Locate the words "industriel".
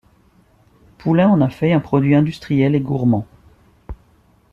2.15-2.73